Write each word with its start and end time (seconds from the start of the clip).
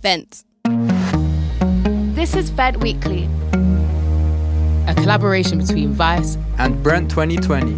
Vent. 0.00 0.44
This 2.14 2.36
is 2.36 2.50
Vent 2.50 2.76
Weekly, 2.76 3.28
a 4.86 4.94
collaboration 4.94 5.58
between 5.58 5.92
Vice 5.92 6.38
and 6.56 6.80
Brent 6.84 7.10
2020, 7.10 7.76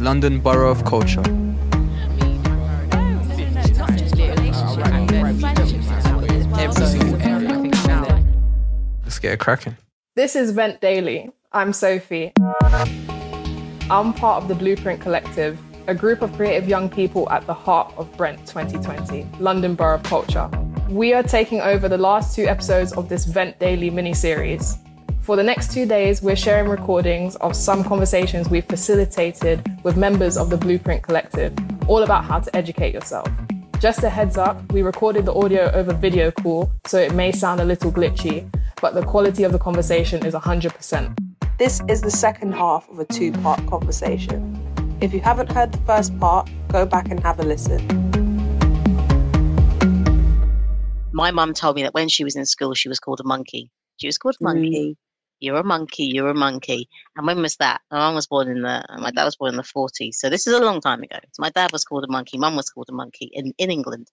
London 0.00 0.40
Borough 0.40 0.72
of 0.72 0.84
Culture. 0.84 1.22
Let's 9.04 9.20
get 9.20 9.34
it 9.34 9.38
cracking. 9.38 9.76
This 10.16 10.34
is 10.34 10.50
Vent 10.50 10.80
Daily. 10.80 11.30
I'm 11.52 11.72
Sophie. 11.72 12.32
I'm 13.88 14.12
part 14.12 14.42
of 14.42 14.48
the 14.48 14.56
Blueprint 14.56 15.00
Collective, 15.00 15.56
a 15.86 15.94
group 15.94 16.20
of 16.22 16.32
creative 16.32 16.68
young 16.68 16.88
people 16.88 17.30
at 17.30 17.46
the 17.46 17.54
heart 17.54 17.94
of 17.96 18.10
Brent 18.16 18.40
2020, 18.40 19.24
London 19.38 19.76
Borough 19.76 19.94
of 19.94 20.02
Culture. 20.02 20.50
We 20.90 21.14
are 21.14 21.22
taking 21.22 21.60
over 21.60 21.88
the 21.88 21.96
last 21.96 22.34
two 22.34 22.46
episodes 22.46 22.92
of 22.94 23.08
this 23.08 23.24
Vent 23.24 23.60
Daily 23.60 23.90
mini 23.90 24.12
series. 24.12 24.76
For 25.20 25.36
the 25.36 25.42
next 25.42 25.70
two 25.70 25.86
days, 25.86 26.20
we're 26.20 26.34
sharing 26.34 26.68
recordings 26.68 27.36
of 27.36 27.54
some 27.54 27.84
conversations 27.84 28.50
we've 28.50 28.64
facilitated 28.64 29.64
with 29.84 29.96
members 29.96 30.36
of 30.36 30.50
the 30.50 30.56
Blueprint 30.56 31.04
Collective, 31.04 31.56
all 31.86 32.02
about 32.02 32.24
how 32.24 32.40
to 32.40 32.56
educate 32.56 32.92
yourself. 32.92 33.30
Just 33.78 34.02
a 34.02 34.10
heads 34.10 34.36
up, 34.36 34.60
we 34.72 34.82
recorded 34.82 35.26
the 35.26 35.32
audio 35.32 35.70
over 35.70 35.94
video 35.94 36.32
call, 36.32 36.72
so 36.86 36.98
it 36.98 37.14
may 37.14 37.30
sound 37.30 37.60
a 37.60 37.64
little 37.64 37.92
glitchy, 37.92 38.52
but 38.80 38.92
the 38.92 39.04
quality 39.04 39.44
of 39.44 39.52
the 39.52 39.60
conversation 39.60 40.26
is 40.26 40.34
100%. 40.34 41.16
This 41.56 41.80
is 41.86 42.00
the 42.00 42.10
second 42.10 42.52
half 42.52 42.88
of 42.88 42.98
a 42.98 43.04
two 43.04 43.30
part 43.30 43.64
conversation. 43.68 44.58
If 45.00 45.14
you 45.14 45.20
haven't 45.20 45.52
heard 45.52 45.70
the 45.70 45.78
first 45.86 46.18
part, 46.18 46.50
go 46.66 46.84
back 46.84 47.12
and 47.12 47.20
have 47.20 47.38
a 47.38 47.44
listen. 47.44 48.09
My 51.12 51.30
mum 51.30 51.54
told 51.54 51.76
me 51.76 51.82
that 51.82 51.94
when 51.94 52.08
she 52.08 52.24
was 52.24 52.36
in 52.36 52.46
school, 52.46 52.74
she 52.74 52.88
was 52.88 53.00
called 53.00 53.20
a 53.20 53.24
monkey. 53.24 53.70
She 53.96 54.06
was 54.06 54.18
called 54.18 54.36
a 54.40 54.44
monkey. 54.44 54.90
Mm. 54.90 54.96
You're 55.40 55.56
a 55.56 55.64
monkey. 55.64 56.04
You're 56.04 56.28
a 56.28 56.34
monkey. 56.34 56.88
And 57.16 57.26
when 57.26 57.42
was 57.42 57.56
that? 57.56 57.80
My 57.90 57.98
mum 57.98 58.14
was 58.14 58.26
born 58.26 58.48
in 58.48 58.62
the. 58.62 58.84
My 58.98 59.10
dad 59.10 59.24
was 59.24 59.36
born 59.36 59.50
in 59.50 59.56
the 59.56 59.62
40s. 59.62 60.14
So 60.14 60.30
this 60.30 60.46
is 60.46 60.54
a 60.54 60.60
long 60.60 60.80
time 60.80 61.02
ago. 61.02 61.18
So 61.32 61.40
my 61.40 61.50
dad 61.50 61.72
was 61.72 61.84
called 61.84 62.04
a 62.04 62.12
monkey. 62.12 62.38
Mum 62.38 62.56
was 62.56 62.70
called 62.70 62.88
a 62.90 62.94
monkey 62.94 63.30
in 63.32 63.52
in 63.58 63.70
England. 63.70 64.08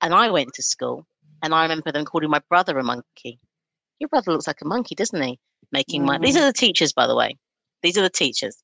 And 0.00 0.14
I 0.14 0.30
went 0.30 0.52
to 0.54 0.62
school, 0.62 1.06
and 1.42 1.52
I 1.52 1.62
remember 1.62 1.90
them 1.90 2.04
calling 2.04 2.30
my 2.30 2.40
brother 2.48 2.78
a 2.78 2.84
monkey. 2.84 3.40
Your 3.98 4.08
brother 4.08 4.30
looks 4.30 4.46
like 4.46 4.62
a 4.62 4.68
monkey, 4.68 4.94
doesn't 4.94 5.20
he? 5.20 5.40
Making 5.72 6.02
mm. 6.02 6.06
my. 6.06 6.18
These 6.18 6.36
are 6.36 6.46
the 6.46 6.52
teachers, 6.52 6.92
by 6.92 7.06
the 7.06 7.16
way. 7.16 7.36
These 7.82 7.98
are 7.98 8.02
the 8.02 8.10
teachers 8.10 8.62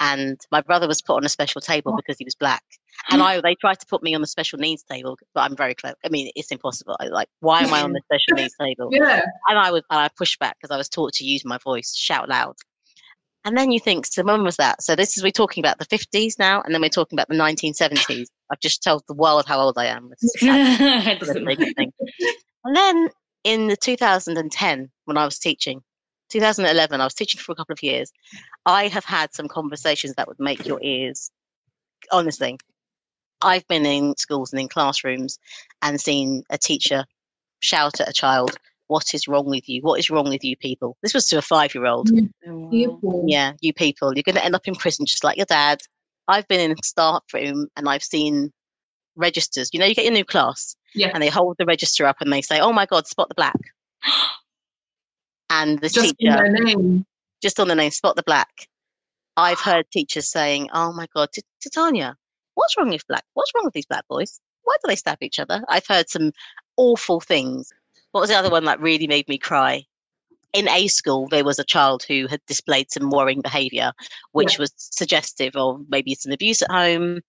and 0.00 0.40
my 0.50 0.60
brother 0.60 0.88
was 0.88 1.02
put 1.02 1.16
on 1.16 1.24
a 1.24 1.28
special 1.28 1.60
table 1.60 1.94
because 1.96 2.18
he 2.18 2.24
was 2.24 2.34
black. 2.34 2.62
And 3.10 3.22
I 3.22 3.40
they 3.40 3.54
tried 3.54 3.80
to 3.80 3.86
put 3.86 4.02
me 4.02 4.14
on 4.14 4.20
the 4.20 4.26
special 4.26 4.58
needs 4.58 4.82
table, 4.82 5.18
but 5.34 5.42
I'm 5.42 5.56
very 5.56 5.74
clever. 5.74 5.96
I 6.04 6.08
mean, 6.08 6.30
it's 6.34 6.50
impossible. 6.50 6.96
I, 7.00 7.06
like, 7.06 7.28
why 7.40 7.62
am 7.62 7.72
I 7.72 7.82
on 7.82 7.92
the 7.92 8.00
special 8.12 8.42
needs 8.42 8.54
table? 8.60 8.88
Yeah. 8.90 9.22
And 9.48 9.58
I 9.58 9.70
was 9.70 9.82
and 9.90 10.00
I 10.00 10.08
pushed 10.16 10.38
back 10.38 10.56
because 10.60 10.74
I 10.74 10.78
was 10.78 10.88
taught 10.88 11.12
to 11.14 11.24
use 11.24 11.44
my 11.44 11.58
voice, 11.58 11.94
shout 11.94 12.28
loud. 12.28 12.56
And 13.46 13.56
then 13.56 13.70
you 13.70 13.78
think, 13.78 14.06
so 14.06 14.24
when 14.24 14.42
was 14.42 14.56
that? 14.56 14.82
So 14.82 14.96
this 14.96 15.16
is 15.16 15.22
we're 15.22 15.30
talking 15.30 15.62
about 15.62 15.78
the 15.78 15.86
50s 15.86 16.36
now, 16.36 16.62
and 16.62 16.74
then 16.74 16.82
we're 16.82 16.88
talking 16.88 17.16
about 17.16 17.28
the 17.28 17.36
1970s. 17.36 18.26
I've 18.50 18.58
just 18.58 18.82
told 18.82 19.04
the 19.06 19.14
world 19.14 19.46
how 19.46 19.60
old 19.60 19.78
I 19.78 19.86
am. 19.86 20.10
and 20.42 21.20
then 22.74 23.08
in 23.44 23.68
the 23.68 23.76
2010, 23.76 24.90
when 25.04 25.16
I 25.16 25.24
was 25.24 25.38
teaching, 25.38 25.80
2011, 26.30 27.00
I 27.00 27.04
was 27.04 27.14
teaching 27.14 27.40
for 27.40 27.52
a 27.52 27.54
couple 27.54 27.72
of 27.72 27.82
years. 27.84 28.10
I 28.66 28.88
have 28.88 29.04
had 29.04 29.32
some 29.32 29.46
conversations 29.46 30.14
that 30.16 30.26
would 30.26 30.40
make 30.40 30.66
your 30.66 30.80
ears, 30.82 31.30
honestly. 32.10 32.58
I've 33.46 33.66
been 33.68 33.86
in 33.86 34.16
schools 34.16 34.52
and 34.52 34.60
in 34.60 34.68
classrooms 34.68 35.38
and 35.82 36.00
seen 36.00 36.42
a 36.50 36.58
teacher 36.58 37.04
shout 37.60 38.00
at 38.00 38.08
a 38.08 38.12
child, 38.12 38.56
What 38.88 39.14
is 39.14 39.28
wrong 39.28 39.46
with 39.46 39.68
you? 39.68 39.82
What 39.82 39.98
is 39.98 40.10
wrong 40.10 40.28
with 40.28 40.44
you 40.44 40.56
people? 40.56 40.96
This 41.02 41.14
was 41.14 41.26
to 41.28 41.38
a 41.38 41.42
five 41.42 41.74
year 41.74 41.86
old. 41.86 42.08
Mm. 42.10 42.30
Oh, 42.48 43.24
yeah, 43.26 43.52
you 43.60 43.72
people. 43.72 44.14
You're 44.14 44.22
going 44.22 44.36
to 44.36 44.44
end 44.44 44.54
up 44.54 44.66
in 44.68 44.74
prison 44.74 45.06
just 45.06 45.24
like 45.24 45.36
your 45.36 45.46
dad. 45.46 45.80
I've 46.28 46.46
been 46.48 46.60
in 46.60 46.72
a 46.72 46.82
staff 46.84 47.22
room 47.32 47.68
and 47.76 47.88
I've 47.88 48.02
seen 48.02 48.52
registers. 49.14 49.70
You 49.72 49.80
know, 49.80 49.86
you 49.86 49.94
get 49.94 50.04
your 50.04 50.14
new 50.14 50.24
class 50.24 50.76
yeah. 50.94 51.10
and 51.14 51.22
they 51.22 51.28
hold 51.28 51.56
the 51.58 51.66
register 51.66 52.04
up 52.04 52.16
and 52.20 52.32
they 52.32 52.42
say, 52.42 52.58
Oh 52.60 52.72
my 52.72 52.86
God, 52.86 53.06
spot 53.06 53.28
the 53.28 53.34
black. 53.36 53.58
and 55.50 55.78
the 55.80 55.88
just 55.88 56.14
teacher 56.18 56.36
on 56.36 56.52
name. 56.52 57.06
just 57.42 57.60
on 57.60 57.68
the 57.68 57.74
name 57.74 57.90
spot 57.90 58.16
the 58.16 58.22
black 58.24 58.68
i've 59.36 59.60
heard 59.60 59.88
teachers 59.90 60.28
saying 60.28 60.68
oh 60.72 60.92
my 60.92 61.06
god 61.14 61.28
titania 61.62 62.16
what's 62.56 62.76
wrong 62.76 62.90
with 62.90 63.06
black 63.06 63.24
what's 63.34 63.52
wrong 63.54 63.64
with 63.64 63.74
these 63.74 63.86
black 63.86 64.06
boys 64.08 64.40
why 64.64 64.74
do 64.82 64.88
they 64.88 64.96
stab 64.96 65.18
each 65.22 65.38
other 65.38 65.62
i've 65.68 65.86
heard 65.86 66.08
some 66.08 66.32
awful 66.76 67.20
things 67.20 67.72
what 68.12 68.20
was 68.20 68.30
the 68.30 68.36
other 68.36 68.50
one 68.50 68.64
that 68.64 68.80
really 68.80 69.06
made 69.06 69.28
me 69.28 69.38
cry 69.38 69.82
in 70.52 70.68
a 70.68 70.88
school 70.88 71.28
there 71.28 71.44
was 71.44 71.58
a 71.58 71.64
child 71.64 72.04
who 72.08 72.26
had 72.26 72.40
displayed 72.46 72.90
some 72.90 73.10
worrying 73.10 73.40
behavior 73.40 73.92
which 74.32 74.54
yeah. 74.54 74.60
was 74.60 74.72
suggestive 74.76 75.54
of 75.56 75.80
maybe 75.88 76.14
some 76.14 76.32
abuse 76.32 76.62
at 76.62 76.70
home 76.70 77.20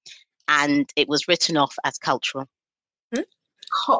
and 0.47 0.91
it 0.95 1.07
was 1.07 1.27
written 1.27 1.55
off 1.55 1.75
as 1.83 1.97
cultural 1.97 2.47
hmm? 3.13 3.21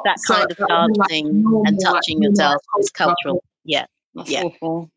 that 0.04 0.16
kind 0.26 0.46
so 0.50 0.62
of 0.64 0.68
dancing 0.68 1.44
like 1.44 1.68
and 1.68 1.78
touching 1.82 2.18
like 2.18 2.30
yourself 2.30 2.62
is 2.80 2.90
cultural 2.90 3.42
yeah 3.64 3.86
that's 4.18 4.30
yeah. 4.30 4.42
awful. 4.42 4.90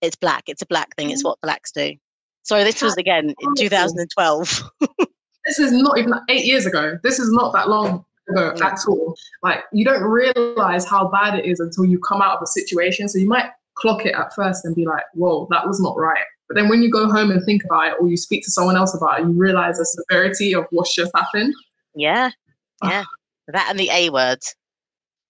It's 0.00 0.16
black. 0.16 0.44
It's 0.46 0.62
a 0.62 0.66
black 0.66 0.94
thing. 0.96 1.10
It's 1.10 1.24
what 1.24 1.40
blacks 1.40 1.72
do. 1.72 1.94
So 2.42 2.62
this 2.64 2.82
was 2.82 2.96
again 2.96 3.34
in 3.40 3.54
2012. 3.56 4.70
this 5.48 5.58
is 5.58 5.72
not 5.72 5.98
even 5.98 6.12
eight 6.28 6.44
years 6.44 6.66
ago. 6.66 6.98
This 7.02 7.18
is 7.18 7.32
not 7.32 7.52
that 7.54 7.68
long 7.68 8.04
ago 8.28 8.54
at 8.62 8.78
all. 8.86 9.16
Like 9.42 9.64
you 9.72 9.84
don't 9.84 10.02
realize 10.02 10.84
how 10.84 11.08
bad 11.08 11.38
it 11.38 11.46
is 11.46 11.58
until 11.58 11.86
you 11.86 11.98
come 11.98 12.20
out 12.20 12.36
of 12.36 12.42
a 12.42 12.46
situation. 12.46 13.08
So 13.08 13.18
you 13.18 13.26
might 13.26 13.50
clock 13.74 14.04
it 14.04 14.14
at 14.14 14.34
first 14.34 14.64
and 14.64 14.76
be 14.76 14.84
like, 14.84 15.04
"Whoa, 15.14 15.48
that 15.50 15.66
was 15.66 15.80
not 15.80 15.96
right." 15.96 16.24
But 16.48 16.56
then 16.56 16.68
when 16.68 16.82
you 16.82 16.90
go 16.90 17.10
home 17.10 17.30
and 17.30 17.42
think 17.44 17.64
about 17.64 17.88
it, 17.88 17.94
or 17.98 18.08
you 18.08 18.16
speak 18.16 18.44
to 18.44 18.50
someone 18.50 18.76
else 18.76 18.94
about 18.94 19.20
it, 19.20 19.26
you 19.26 19.32
realize 19.32 19.78
the 19.78 19.86
severity 19.86 20.54
of 20.54 20.66
what's 20.70 20.94
just 20.94 21.12
happened. 21.14 21.54
Yeah, 21.94 22.30
yeah. 22.84 23.04
that 23.48 23.68
and 23.70 23.78
the 23.78 23.90
A 23.90 24.10
word, 24.10 24.40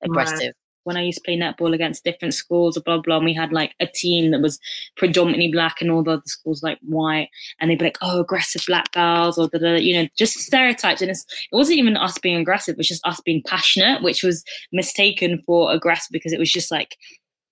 aggressive. 0.02 0.52
When 0.88 0.96
I 0.96 1.02
used 1.02 1.18
to 1.18 1.22
play 1.22 1.36
netball 1.36 1.74
against 1.74 2.02
different 2.02 2.32
schools, 2.32 2.78
blah 2.78 2.98
blah. 2.98 3.16
And 3.16 3.24
we 3.26 3.34
had 3.34 3.52
like 3.52 3.74
a 3.78 3.86
team 3.86 4.30
that 4.30 4.40
was 4.40 4.58
predominantly 4.96 5.52
black, 5.52 5.80
and 5.80 5.90
all 5.90 6.02
the 6.02 6.12
other 6.12 6.22
schools 6.24 6.62
like 6.62 6.78
white, 6.80 7.28
and 7.60 7.70
they'd 7.70 7.78
be 7.78 7.84
like, 7.84 7.98
"Oh, 8.00 8.20
aggressive 8.20 8.64
black 8.66 8.90
girls," 8.92 9.38
or 9.38 9.48
the 9.48 9.82
you 9.82 9.94
know, 9.94 10.08
just 10.16 10.38
stereotypes. 10.38 11.02
And 11.02 11.10
it 11.10 11.18
wasn't 11.52 11.78
even 11.78 11.96
us 11.96 12.18
being 12.18 12.36
aggressive; 12.36 12.72
it 12.72 12.78
was 12.78 12.88
just 12.88 13.06
us 13.06 13.20
being 13.20 13.42
passionate, 13.46 14.02
which 14.02 14.22
was 14.22 14.42
mistaken 14.72 15.42
for 15.44 15.72
aggressive 15.72 16.10
because 16.12 16.32
it 16.32 16.38
was 16.38 16.50
just 16.50 16.70
like 16.70 16.96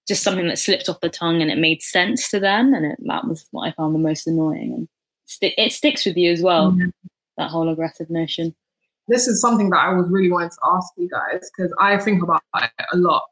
just 0.09 0.23
something 0.23 0.49
that 0.49 0.59
slipped 0.59 0.89
off 0.89 1.01
the 1.01 1.11
tongue 1.11 1.43
and 1.43 1.51
it 1.51 1.59
made 1.59 1.83
sense 1.83 2.31
to 2.31 2.41
them, 2.41 2.73
and 2.73 2.87
it, 2.87 2.99
that 3.07 3.27
was 3.29 3.47
what 3.51 3.69
I 3.69 3.73
found 3.73 3.95
the 3.95 3.99
most 3.99 4.27
annoying. 4.27 4.73
And 4.73 4.89
it 5.43 5.73
sticks 5.73 6.07
with 6.07 6.17
you 6.17 6.33
as 6.33 6.41
well. 6.41 6.73
Mm-hmm. 6.73 6.89
That 7.37 7.51
whole 7.51 7.69
aggressive 7.69 8.09
notion 8.09 8.55
this 9.09 9.29
is 9.29 9.41
something 9.41 9.71
that 9.71 9.79
I 9.79 9.93
was 9.93 10.09
really 10.09 10.31
wanting 10.31 10.51
to 10.51 10.57
ask 10.65 10.93
you 10.97 11.09
guys 11.09 11.51
because 11.57 11.73
I 11.81 11.99
think 11.99 12.23
about 12.23 12.43
it 12.57 12.71
a 12.93 12.97
lot. 12.97 13.23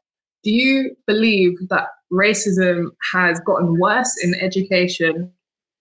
Do 0.45 0.51
you 0.51 0.95
believe 1.07 1.57
that 1.69 1.87
racism 2.13 2.91
has 3.13 3.39
gotten 3.41 3.79
worse 3.79 4.15
in 4.23 4.35
education, 4.35 5.31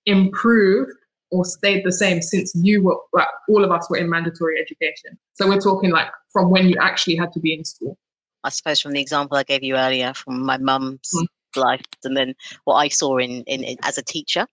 improved, 0.06 0.90
or 1.30 1.44
stayed 1.44 1.84
the 1.84 1.92
same 1.92 2.22
since 2.22 2.52
you 2.54 2.82
were, 2.82 2.96
like, 3.12 3.28
all 3.48 3.62
of 3.62 3.70
us 3.70 3.88
were 3.90 3.98
in 3.98 4.08
mandatory 4.08 4.58
education? 4.58 5.18
So 5.34 5.46
we're 5.46 5.60
talking 5.60 5.90
like 5.90 6.08
from 6.32 6.50
when 6.50 6.68
you 6.68 6.76
actually 6.80 7.16
had 7.16 7.32
to 7.34 7.40
be 7.40 7.52
in 7.54 7.64
school. 7.64 7.98
I 8.42 8.48
suppose 8.48 8.80
from 8.80 8.92
the 8.92 9.00
example 9.00 9.36
I 9.36 9.42
gave 9.42 9.62
you 9.62 9.76
earlier 9.76 10.14
from 10.14 10.42
my 10.44 10.56
mum's 10.56 11.12
mm. 11.14 11.26
life, 11.56 11.84
and 12.02 12.16
then 12.16 12.34
what 12.64 12.76
I 12.76 12.88
saw 12.88 13.18
in, 13.18 13.42
in, 13.42 13.62
in 13.62 13.76
as 13.82 13.98
a 13.98 14.02
teacher 14.02 14.46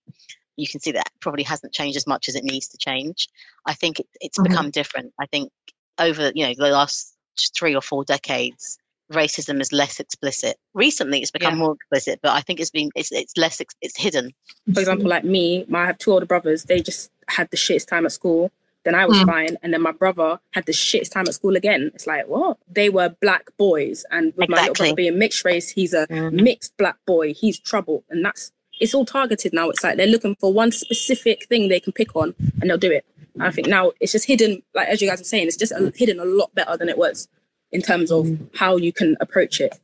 you 0.58 0.68
can 0.68 0.80
see 0.80 0.92
that 0.92 1.10
probably 1.22 1.44
hasn't 1.44 1.74
changed 1.74 1.98
as 1.98 2.06
much 2.06 2.30
as 2.30 2.36
it 2.36 2.44
needs 2.44 2.68
to 2.68 2.78
change. 2.78 3.28
I 3.66 3.74
think 3.74 4.00
it, 4.00 4.08
it's 4.20 4.38
mm-hmm. 4.38 4.50
become 4.50 4.70
different. 4.70 5.14
I 5.20 5.26
think 5.26 5.52
over 5.98 6.32
you 6.36 6.46
know 6.46 6.54
the 6.56 6.70
last 6.70 7.16
three 7.58 7.76
or 7.76 7.82
four 7.82 8.04
decades, 8.04 8.78
racism 9.12 9.62
is 9.62 9.72
less 9.72 10.00
explicit. 10.00 10.58
Recently, 10.74 11.22
it's 11.22 11.32
become 11.32 11.54
yeah. 11.54 11.60
more 11.60 11.74
explicit, 11.74 12.20
but 12.22 12.32
I 12.32 12.42
think 12.42 12.60
it's 12.60 12.70
been 12.70 12.90
it's 12.96 13.12
it's 13.12 13.38
less 13.38 13.62
it's 13.82 13.98
hidden. 13.98 14.32
For 14.74 14.80
example, 14.80 15.08
like 15.08 15.24
me, 15.24 15.66
I 15.74 15.86
have 15.86 15.98
two 15.98 16.12
older 16.12 16.26
brothers. 16.26 16.64
They 16.64 16.82
just 16.82 17.12
had 17.28 17.50
the 17.52 17.58
shittest 17.58 17.88
time 17.88 18.06
at 18.06 18.12
school. 18.12 18.52
then 18.84 18.96
I 18.96 19.06
was 19.06 19.18
mm. 19.18 19.26
fine. 19.26 19.58
And 19.62 19.74
then 19.74 19.82
my 19.82 19.92
brother 19.92 20.40
had 20.52 20.66
the 20.66 20.72
shittest 20.72 21.12
time 21.12 21.28
at 21.28 21.34
school 21.34 21.56
again. 21.56 21.92
It's 21.94 22.08
like, 22.08 22.28
what? 22.28 22.58
They 22.68 22.90
were 22.90 23.10
black 23.22 23.46
boys. 23.58 24.06
And 24.12 24.34
with 24.36 24.50
exactly. 24.50 24.56
my 24.56 24.62
little 24.62 24.74
brother 24.74 24.96
being 24.96 25.20
mixed 25.20 25.46
race, 25.46 25.70
he's 25.70 25.94
a 25.94 26.08
mm. 26.08 26.32
mixed 26.32 26.76
black 26.78 26.98
boy. 27.06 27.34
He's 27.34 27.60
trouble. 27.60 28.04
And 28.10 28.26
that's, 28.26 28.52
it's 28.80 28.94
all 28.94 29.06
targeted 29.06 29.54
now. 29.54 29.70
It's 29.70 29.84
like 29.84 29.98
they're 29.98 30.08
looking 30.08 30.36
for 30.36 30.52
one 30.52 30.72
specific 30.72 31.46
thing 31.48 31.68
they 31.68 31.80
can 31.80 31.94
pick 31.94 32.16
on 32.16 32.34
and 32.60 32.70
they'll 32.70 32.78
do 32.78 32.92
it. 32.92 33.06
I 33.40 33.50
think 33.50 33.68
now 33.68 33.94
it's 34.00 34.12
just 34.12 34.26
hidden, 34.26 34.62
like 34.76 34.90
as 34.90 35.02
you 35.02 35.10
guys 35.10 35.22
are 35.22 35.26
saying, 35.26 35.48
it's 35.48 35.58
just 35.58 35.74
hidden 35.96 36.20
a 36.20 36.26
lot 36.26 36.54
better 36.54 36.76
than 36.76 36.90
it 36.90 36.98
was 36.98 37.28
in 37.72 37.82
terms 37.82 38.12
of 38.12 38.26
mm. 38.26 38.48
how 38.56 38.78
you 38.78 38.92
can 38.92 39.16
approach 39.20 39.62
it. 39.62 39.80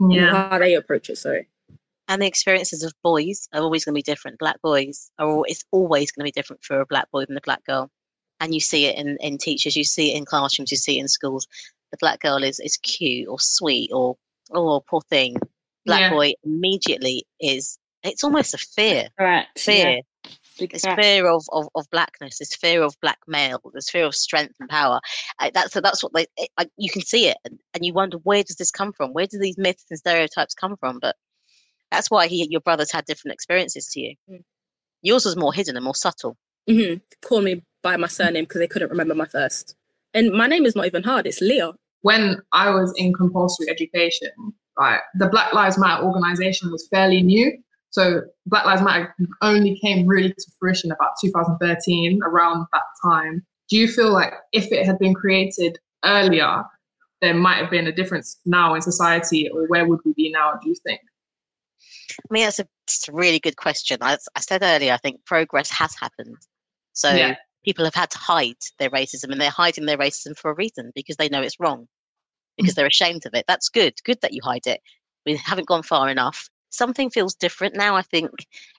Yeah. 0.00 0.48
How 0.50 0.58
they 0.58 0.74
approach 0.74 1.10
it, 1.10 1.16
sorry 1.16 1.48
and 2.08 2.22
the 2.22 2.26
experiences 2.26 2.82
of 2.82 2.92
boys 3.02 3.48
are 3.52 3.60
always 3.60 3.84
going 3.84 3.92
to 3.92 3.98
be 3.98 4.02
different. 4.02 4.38
Black 4.38 4.60
boys 4.62 5.10
are 5.18 5.42
it's 5.46 5.64
always 5.70 6.10
going 6.10 6.24
to 6.24 6.28
be 6.28 6.32
different 6.32 6.64
for 6.64 6.80
a 6.80 6.86
black 6.86 7.10
boy 7.10 7.26
than 7.26 7.36
a 7.36 7.42
black 7.42 7.64
girl, 7.64 7.90
and 8.40 8.54
you 8.54 8.60
see 8.60 8.86
it 8.86 8.98
in, 8.98 9.18
in 9.20 9.38
teachers, 9.38 9.76
you 9.76 9.84
see 9.84 10.12
it 10.12 10.16
in 10.16 10.24
classrooms, 10.24 10.70
you 10.70 10.76
see 10.76 10.98
it 10.98 11.02
in 11.02 11.08
schools. 11.08 11.46
The 11.92 11.98
black 12.00 12.20
girl 12.20 12.42
is 12.42 12.58
is 12.60 12.78
cute 12.78 13.28
or 13.28 13.38
sweet 13.38 13.90
or 13.92 14.16
oh 14.52 14.82
poor 14.88 15.02
thing. 15.02 15.36
Black 15.84 16.00
yeah. 16.00 16.10
boy 16.10 16.32
immediately 16.44 17.24
is 17.40 17.78
it's 18.02 18.24
almost 18.24 18.54
a 18.54 18.58
fear. 18.58 19.08
Right. 19.18 19.46
Fear. 19.56 19.90
Yeah. 19.90 20.00
It's 20.60 20.84
fear 20.84 21.28
of, 21.28 21.44
of, 21.52 21.68
of 21.74 21.88
blackness. 21.90 22.38
this 22.38 22.54
fear 22.54 22.82
of 22.82 22.96
black 23.00 23.18
male. 23.26 23.60
There's 23.72 23.90
fear 23.90 24.04
of 24.04 24.14
strength 24.14 24.54
and 24.60 24.68
power. 24.68 25.00
Uh, 25.38 25.50
that's 25.52 25.72
so 25.72 25.80
that's 25.80 26.02
what 26.02 26.12
they. 26.14 26.26
It, 26.36 26.50
uh, 26.58 26.64
you 26.76 26.90
can 26.90 27.02
see 27.02 27.28
it, 27.28 27.36
and, 27.44 27.58
and 27.74 27.84
you 27.84 27.92
wonder 27.92 28.18
where 28.18 28.42
does 28.42 28.56
this 28.56 28.70
come 28.70 28.92
from? 28.92 29.12
Where 29.12 29.26
do 29.26 29.38
these 29.38 29.58
myths 29.58 29.84
and 29.90 29.98
stereotypes 29.98 30.54
come 30.54 30.76
from? 30.76 30.98
But 31.00 31.16
that's 31.90 32.10
why 32.10 32.26
he, 32.26 32.46
your 32.50 32.60
brothers 32.60 32.92
had 32.92 33.04
different 33.06 33.34
experiences 33.34 33.88
to 33.92 34.00
you. 34.00 34.14
Mm. 34.30 34.42
Yours 35.02 35.24
was 35.24 35.36
more 35.36 35.52
hidden 35.52 35.76
and 35.76 35.84
more 35.84 35.94
subtle. 35.94 36.36
Mm-hmm. 36.68 36.98
Call 37.26 37.40
me 37.40 37.62
by 37.82 37.96
my 37.96 38.08
surname 38.08 38.44
because 38.44 38.58
they 38.58 38.66
couldn't 38.66 38.90
remember 38.90 39.14
my 39.14 39.26
first. 39.26 39.74
And 40.14 40.32
my 40.32 40.46
name 40.46 40.66
is 40.66 40.74
not 40.74 40.86
even 40.86 41.02
hard, 41.02 41.26
it's 41.26 41.40
Leah. 41.40 41.72
When 42.02 42.40
I 42.52 42.70
was 42.70 42.92
in 42.96 43.12
compulsory 43.12 43.68
education, 43.68 44.30
like 44.78 45.00
the 45.14 45.28
Black 45.28 45.52
Lives 45.52 45.78
Matter 45.78 46.04
organization 46.04 46.70
was 46.70 46.86
fairly 46.88 47.22
new. 47.22 47.52
So 47.90 48.22
Black 48.46 48.66
Lives 48.66 48.82
Matter 48.82 49.14
only 49.42 49.78
came 49.78 50.06
really 50.06 50.30
to 50.30 50.52
fruition 50.58 50.92
about 50.92 51.12
2013, 51.22 52.20
around 52.22 52.66
that 52.72 52.82
time. 53.02 53.46
Do 53.68 53.76
you 53.76 53.88
feel 53.88 54.12
like 54.12 54.34
if 54.52 54.70
it 54.72 54.84
had 54.86 54.98
been 54.98 55.14
created 55.14 55.78
earlier, 56.04 56.64
there 57.20 57.34
might 57.34 57.56
have 57.56 57.70
been 57.70 57.86
a 57.86 57.92
difference 57.92 58.38
now 58.44 58.74
in 58.74 58.82
society, 58.82 59.48
or 59.48 59.66
where 59.68 59.86
would 59.86 60.00
we 60.04 60.12
be 60.14 60.30
now, 60.30 60.52
do 60.62 60.68
you 60.68 60.74
think? 60.86 61.00
I 62.10 62.32
mean, 62.32 62.44
that's 62.44 62.58
a, 62.58 62.66
that's 62.86 63.08
a 63.08 63.12
really 63.12 63.38
good 63.38 63.56
question. 63.56 63.98
I, 64.00 64.16
I, 64.34 64.40
said 64.40 64.62
earlier, 64.62 64.92
I 64.92 64.98
think 64.98 65.24
progress 65.24 65.70
has 65.70 65.94
happened. 65.94 66.36
So 66.92 67.12
yeah. 67.12 67.36
people 67.64 67.84
have 67.84 67.94
had 67.94 68.10
to 68.10 68.18
hide 68.18 68.56
their 68.78 68.90
racism, 68.90 69.30
and 69.30 69.40
they're 69.40 69.50
hiding 69.50 69.86
their 69.86 69.98
racism 69.98 70.36
for 70.36 70.50
a 70.50 70.54
reason 70.54 70.92
because 70.94 71.16
they 71.16 71.28
know 71.28 71.42
it's 71.42 71.60
wrong, 71.60 71.86
because 72.56 72.72
mm. 72.72 72.76
they're 72.76 72.86
ashamed 72.86 73.26
of 73.26 73.34
it. 73.34 73.44
That's 73.48 73.68
good. 73.68 73.94
Good 74.04 74.20
that 74.22 74.32
you 74.32 74.40
hide 74.42 74.66
it. 74.66 74.80
We 75.26 75.36
haven't 75.36 75.68
gone 75.68 75.82
far 75.82 76.08
enough. 76.08 76.48
Something 76.70 77.10
feels 77.10 77.34
different 77.34 77.76
now. 77.76 77.96
I 77.96 78.02
think 78.02 78.30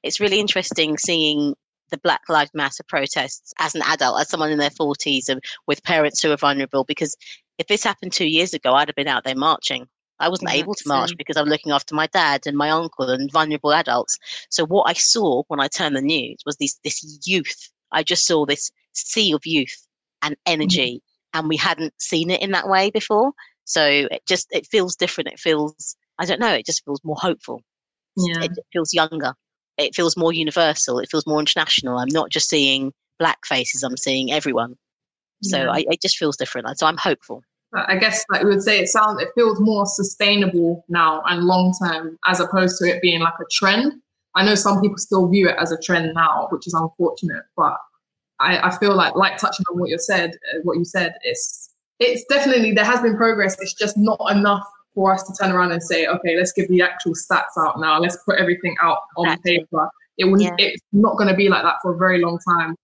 it's 0.03 0.19
really 0.19 0.39
interesting 0.39 0.97
seeing 0.97 1.55
the 1.89 1.97
Black 1.97 2.21
Lives 2.29 2.51
Matter 2.53 2.83
protests 2.87 3.53
as 3.59 3.75
an 3.75 3.81
adult, 3.85 4.21
as 4.21 4.29
someone 4.29 4.51
in 4.51 4.59
their 4.59 4.69
40s 4.69 5.27
and 5.27 5.41
with 5.67 5.83
parents 5.83 6.21
who 6.21 6.31
are 6.31 6.37
vulnerable. 6.37 6.83
Because 6.83 7.15
if 7.57 7.67
this 7.67 7.83
happened 7.83 8.13
two 8.13 8.27
years 8.27 8.53
ago, 8.53 8.73
I'd 8.73 8.87
have 8.87 8.95
been 8.95 9.07
out 9.07 9.23
there 9.23 9.35
marching. 9.35 9.87
I 10.19 10.27
wasn't 10.27 10.51
able 10.51 10.73
to 10.73 10.87
march 10.87 11.15
because 11.17 11.37
I'm 11.37 11.47
looking 11.47 11.71
after 11.71 11.95
my 11.95 12.07
dad 12.07 12.45
and 12.45 12.57
my 12.57 12.69
uncle 12.69 13.09
and 13.09 13.31
vulnerable 13.31 13.73
adults. 13.73 14.17
So 14.49 14.65
what 14.65 14.89
I 14.89 14.93
saw 14.93 15.43
when 15.47 15.61
I 15.61 15.67
turned 15.67 15.95
the 15.95 16.01
news 16.01 16.39
was 16.45 16.57
this 16.57 16.77
this 16.83 17.21
youth. 17.25 17.71
I 17.91 18.03
just 18.03 18.25
saw 18.25 18.45
this 18.45 18.69
sea 18.93 19.33
of 19.33 19.45
youth 19.45 19.87
and 20.21 20.35
energy, 20.45 20.95
mm-hmm. 20.95 21.39
and 21.39 21.47
we 21.47 21.55
hadn't 21.55 21.93
seen 22.01 22.29
it 22.29 22.41
in 22.41 22.51
that 22.51 22.67
way 22.67 22.91
before. 22.91 23.31
So 23.63 23.85
it 23.85 24.23
just 24.27 24.47
it 24.51 24.67
feels 24.67 24.95
different. 24.95 25.29
It 25.29 25.39
feels 25.39 25.95
I 26.17 26.25
don't 26.25 26.41
know. 26.41 26.53
It 26.53 26.65
just 26.65 26.83
feels 26.83 27.01
more 27.03 27.17
hopeful. 27.17 27.63
Yeah. 28.27 28.43
It 28.43 28.51
feels 28.73 28.93
younger. 28.93 29.33
It 29.77 29.95
feels 29.95 30.17
more 30.17 30.33
universal. 30.33 30.99
It 30.99 31.09
feels 31.09 31.25
more 31.25 31.39
international. 31.39 31.97
I'm 31.97 32.09
not 32.09 32.29
just 32.29 32.49
seeing 32.49 32.91
black 33.17 33.45
faces. 33.45 33.83
I'm 33.83 33.97
seeing 33.97 34.31
everyone. 34.31 34.75
So 35.43 35.57
yeah. 35.57 35.71
I, 35.71 35.85
it 35.89 36.01
just 36.01 36.17
feels 36.17 36.35
different. 36.37 36.67
So 36.77 36.85
I'm 36.85 36.97
hopeful. 36.97 37.43
I 37.73 37.97
guess 37.97 38.25
like 38.31 38.43
we 38.43 38.49
would 38.49 38.63
say 38.63 38.79
it 38.79 38.87
sounds 38.87 39.21
it 39.21 39.29
feels 39.35 39.59
more 39.59 39.85
sustainable 39.85 40.83
now 40.89 41.21
and 41.27 41.43
long 41.45 41.73
term 41.83 42.17
as 42.25 42.39
opposed 42.39 42.79
to 42.79 42.89
it 42.89 43.01
being 43.01 43.21
like 43.21 43.35
a 43.39 43.45
trend. 43.51 43.93
I 44.35 44.43
know 44.43 44.55
some 44.55 44.81
people 44.81 44.97
still 44.97 45.27
view 45.27 45.47
it 45.47 45.55
as 45.59 45.71
a 45.71 45.77
trend 45.77 46.13
now, 46.15 46.47
which 46.51 46.65
is 46.65 46.73
unfortunate, 46.73 47.43
but 47.55 47.77
I, 48.39 48.69
I 48.69 48.77
feel 48.77 48.95
like 48.95 49.15
like 49.15 49.37
touching 49.37 49.65
on 49.71 49.79
what 49.79 49.89
you 49.89 49.99
said, 49.99 50.31
uh, 50.31 50.59
what 50.63 50.77
you 50.77 50.85
said, 50.85 51.13
it's 51.23 51.69
it's 51.99 52.23
definitely 52.25 52.71
there 52.71 52.85
has 52.85 53.01
been 53.01 53.17
progress. 53.17 53.55
It's 53.59 53.73
just 53.73 53.97
not 53.97 54.19
enough 54.31 54.65
for 54.93 55.13
us 55.13 55.23
to 55.23 55.33
turn 55.39 55.51
around 55.51 55.71
and 55.71 55.81
say, 55.81 56.07
okay, 56.07 56.35
let's 56.35 56.51
give 56.51 56.67
the 56.67 56.81
actual 56.81 57.13
stats 57.13 57.57
out 57.57 57.79
now. 57.79 57.99
Let's 57.99 58.17
put 58.25 58.39
everything 58.39 58.75
out 58.81 58.99
on 59.17 59.39
paper. 59.41 59.89
It 60.17 60.25
will, 60.25 60.41
yeah. 60.41 60.55
it's 60.57 60.81
not 60.91 61.17
going 61.17 61.29
to 61.29 61.35
be 61.35 61.47
like 61.47 61.63
that 61.63 61.77
for 61.81 61.93
a 61.93 61.97
very 61.97 62.21
long 62.21 62.39
time. 62.49 62.75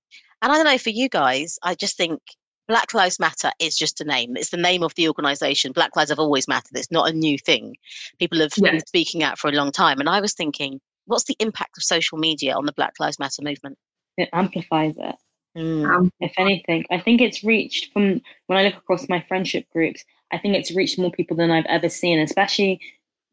And 0.41 0.51
I 0.51 0.55
don't 0.55 0.65
know 0.65 0.77
for 0.77 0.91
you 0.91 1.09
guys. 1.09 1.57
I 1.63 1.75
just 1.75 1.97
think 1.97 2.21
Black 2.67 2.93
Lives 2.93 3.19
Matter 3.19 3.51
is 3.59 3.77
just 3.77 4.01
a 4.01 4.05
name. 4.05 4.37
It's 4.37 4.51
the 4.51 4.57
name 4.57 4.83
of 4.83 4.93
the 4.95 5.07
organization. 5.07 5.71
Black 5.71 5.95
Lives 5.95 6.09
have 6.09 6.19
always 6.19 6.47
mattered. 6.47 6.75
It's 6.77 6.91
not 6.91 7.09
a 7.09 7.13
new 7.13 7.37
thing. 7.37 7.75
People 8.19 8.39
have 8.39 8.53
yes. 8.57 8.71
been 8.71 8.85
speaking 8.85 9.23
out 9.23 9.37
for 9.37 9.49
a 9.49 9.53
long 9.53 9.71
time. 9.71 9.99
And 9.99 10.09
I 10.09 10.21
was 10.21 10.33
thinking, 10.33 10.79
what's 11.05 11.25
the 11.25 11.35
impact 11.39 11.77
of 11.77 11.83
social 11.83 12.17
media 12.17 12.55
on 12.55 12.65
the 12.65 12.73
Black 12.73 12.93
Lives 12.99 13.19
Matter 13.19 13.41
movement? 13.41 13.77
It 14.17 14.29
amplifies 14.33 14.95
it. 14.97 15.15
Mm. 15.57 16.09
If 16.19 16.33
anything, 16.37 16.85
I 16.91 16.99
think 16.99 17.21
it's 17.21 17.43
reached 17.43 17.93
from 17.93 18.21
when 18.47 18.57
I 18.57 18.63
look 18.63 18.75
across 18.75 19.07
my 19.07 19.21
friendship 19.21 19.65
groups, 19.71 20.03
I 20.31 20.37
think 20.37 20.55
it's 20.55 20.75
reached 20.75 20.99
more 20.99 21.11
people 21.11 21.37
than 21.37 21.51
I've 21.51 21.65
ever 21.67 21.89
seen, 21.89 22.19
especially 22.19 22.79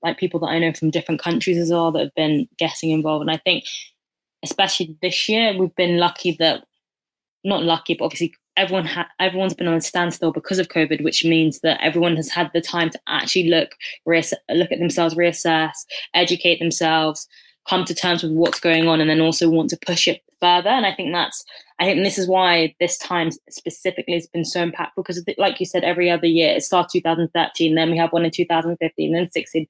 like 0.03 0.19
people 0.19 0.41
that 0.41 0.47
I 0.47 0.59
know 0.59 0.73
from 0.73 0.91
different 0.91 1.21
countries 1.21 1.59
as 1.59 1.71
well 1.71 1.93
that 1.93 2.01
have 2.01 2.15
been 2.15 2.49
getting 2.59 2.91
involved. 2.91 3.23
And 3.23 3.31
I 3.31 3.39
think, 3.39 3.65
especially 4.43 4.97
this 5.01 5.29
year, 5.29 5.57
we've 5.57 5.75
been 5.77 5.99
lucky 5.99 6.37
that, 6.39 6.65
not 7.45 7.63
lucky, 7.63 7.95
but 7.95 8.07
obviously 8.07 8.35
everyone 8.57 8.85
ha- 8.85 9.09
everyone's 9.19 9.55
been 9.55 9.69
on 9.69 9.75
a 9.75 9.81
standstill 9.81 10.33
because 10.33 10.59
of 10.59 10.69
COVID, 10.69 11.03
which 11.03 11.25
means 11.25 11.61
that 11.61 11.81
everyone 11.83 12.17
has 12.17 12.29
had 12.29 12.51
the 12.53 12.61
time 12.61 12.91
to 12.91 13.01
actually 13.09 13.49
look 13.49 13.75
reass- 14.07 14.35
look 14.51 14.71
at 14.73 14.79
themselves, 14.79 15.15
reassess, 15.15 15.73
educate 16.15 16.59
themselves, 16.59 17.27
come 17.69 17.85
to 17.85 17.95
terms 17.95 18.23
with 18.23 18.33
what's 18.33 18.61
going 18.61 18.89
on, 18.89 19.01
and 19.01 19.09
then 19.09 19.21
also 19.21 19.49
want 19.49 19.71
to 19.71 19.79
push 19.87 20.07
it 20.07 20.23
further. 20.43 20.69
And 20.69 20.85
I 20.85 20.93
think 20.93 21.13
that's 21.13 21.45
I 21.79 21.85
think 21.85 22.05
this 22.05 22.19
is 22.19 22.29
why 22.29 22.75
this 22.79 22.99
time 22.99 23.31
specifically 23.51 24.15
has 24.15 24.29
been 24.29 24.45
so 24.45 24.65
impactful 24.65 24.97
because, 24.97 25.25
like 25.39 25.59
you 25.59 25.67
said, 25.67 25.83
every 25.83 26.11
other 26.11 26.27
year 26.27 26.55
it 26.55 26.63
starts 26.63 26.93
2013, 26.93 27.75
then 27.75 27.91
we 27.91 27.99
have 27.99 28.13
one 28.13 28.25
in 28.25 28.31
2015, 28.31 29.13
then 29.13 29.31
16, 29.31 29.67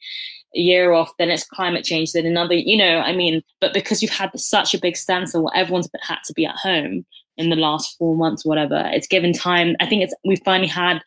a 0.54 0.58
year 0.58 0.92
off, 0.92 1.10
then 1.18 1.30
it's 1.30 1.44
climate 1.44 1.84
change, 1.84 2.12
then 2.12 2.26
another. 2.26 2.54
You 2.54 2.76
know, 2.76 2.98
I 2.98 3.14
mean, 3.14 3.42
but 3.60 3.72
because 3.72 4.02
you've 4.02 4.10
had 4.10 4.30
such 4.38 4.74
a 4.74 4.78
big 4.78 4.96
standstill, 4.96 5.50
everyone's 5.54 5.88
had 6.02 6.18
to 6.26 6.34
be 6.34 6.44
at 6.44 6.56
home 6.56 7.06
in 7.38 7.48
the 7.48 7.56
last 7.56 7.96
four 7.96 8.14
months, 8.14 8.44
whatever. 8.44 8.90
It's 8.92 9.06
given 9.06 9.32
time. 9.32 9.76
I 9.80 9.86
think 9.86 10.02
it's 10.02 10.14
we 10.24 10.36
finally 10.36 10.68
had 10.68 11.00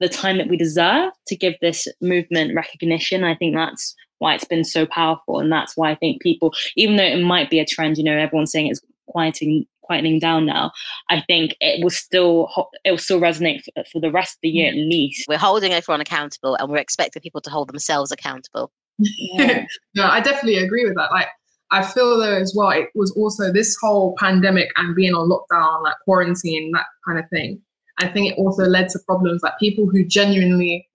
the 0.00 0.08
time 0.08 0.38
that 0.38 0.48
we 0.48 0.56
deserve 0.56 1.12
to 1.28 1.36
give 1.36 1.54
this 1.60 1.86
movement 2.00 2.54
recognition. 2.56 3.22
I 3.22 3.36
think 3.36 3.54
that's 3.54 3.94
why 4.18 4.34
it's 4.34 4.44
been 4.44 4.64
so 4.64 4.84
powerful, 4.84 5.38
and 5.38 5.52
that's 5.52 5.76
why 5.76 5.90
I 5.90 5.94
think 5.94 6.20
people, 6.20 6.52
even 6.76 6.96
though 6.96 7.04
it 7.04 7.22
might 7.22 7.50
be 7.50 7.60
a 7.60 7.64
trend, 7.64 7.98
you 7.98 8.04
know, 8.04 8.16
everyone's 8.16 8.50
saying 8.50 8.66
it's 8.66 8.80
quieting 9.10 9.66
quietening 9.90 10.20
down 10.20 10.46
now. 10.46 10.70
I 11.10 11.20
think 11.20 11.56
it 11.60 11.82
will 11.82 11.90
still 11.90 12.48
it 12.84 12.90
will 12.90 12.98
still 12.98 13.20
resonate 13.20 13.62
for, 13.62 13.84
for 13.92 14.00
the 14.00 14.10
rest 14.10 14.34
of 14.34 14.38
the 14.42 14.48
year 14.48 14.68
at 14.68 14.74
mm. 14.74 14.90
least. 14.90 15.26
We're 15.28 15.38
holding 15.38 15.72
everyone 15.72 16.00
accountable, 16.00 16.54
and 16.56 16.70
we're 16.70 16.78
expecting 16.78 17.22
people 17.22 17.40
to 17.42 17.50
hold 17.50 17.68
themselves 17.68 18.12
accountable. 18.12 18.72
Yeah. 18.98 19.64
no, 19.94 20.06
I 20.06 20.20
definitely 20.20 20.56
agree 20.56 20.84
with 20.84 20.94
that. 20.96 21.10
Like 21.10 21.28
I 21.70 21.82
feel 21.82 22.18
though 22.18 22.36
as 22.36 22.54
well, 22.56 22.70
it 22.70 22.88
was 22.94 23.12
also 23.12 23.52
this 23.52 23.76
whole 23.80 24.14
pandemic 24.18 24.70
and 24.76 24.94
being 24.94 25.14
on 25.14 25.28
lockdown, 25.28 25.82
like 25.82 25.96
quarantine, 26.04 26.70
that 26.72 26.86
kind 27.06 27.18
of 27.18 27.28
thing. 27.30 27.60
I 27.98 28.08
think 28.08 28.32
it 28.32 28.38
also 28.38 28.64
led 28.64 28.88
to 28.90 28.98
problems 29.06 29.42
like 29.42 29.58
people 29.58 29.86
who 29.86 30.04
genuinely 30.04 30.88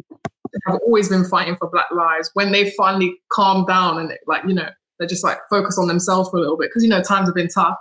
have 0.68 0.80
always 0.86 1.10
been 1.10 1.26
fighting 1.26 1.56
for 1.56 1.70
Black 1.70 1.86
lives 1.92 2.32
when 2.34 2.52
they 2.52 2.72
finally 2.72 3.16
calmed 3.32 3.68
down 3.68 4.00
and 4.00 4.14
like 4.26 4.44
you 4.46 4.54
know 4.54 4.70
they're 4.98 5.08
just 5.08 5.24
like 5.24 5.38
focus 5.50 5.78
on 5.78 5.88
themselves 5.88 6.30
for 6.30 6.38
a 6.38 6.40
little 6.40 6.58
bit 6.58 6.70
because 6.70 6.84
you 6.84 6.90
know 6.90 7.02
times 7.02 7.28
have 7.28 7.36
been 7.36 7.50
tough. 7.50 7.76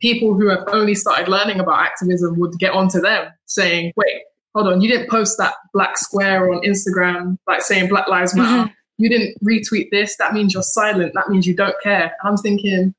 People 0.00 0.34
who 0.34 0.48
have 0.48 0.64
only 0.68 0.94
started 0.94 1.28
learning 1.28 1.60
about 1.60 1.80
activism 1.80 2.38
would 2.38 2.58
get 2.58 2.72
onto 2.72 3.00
them 3.00 3.32
saying, 3.46 3.92
"Wait, 3.96 4.22
hold 4.54 4.68
on, 4.68 4.80
you 4.80 4.88
didn't 4.88 5.10
post 5.10 5.38
that 5.38 5.54
black 5.72 5.98
square 5.98 6.52
on 6.52 6.62
Instagram 6.62 7.36
like 7.46 7.62
saying 7.62 7.88
Black 7.88 8.08
Lives 8.08 8.34
Matter." 8.34 8.64
Mm-hmm 8.64 8.72
you 8.98 9.08
didn't 9.08 9.36
retweet 9.42 9.90
this, 9.90 10.16
that 10.16 10.34
means 10.34 10.52
you're 10.52 10.62
silent. 10.62 11.14
That 11.14 11.28
means 11.28 11.46
you 11.46 11.54
don't 11.54 11.76
care. 11.82 12.14
I'm 12.24 12.36
thinking 12.36 12.94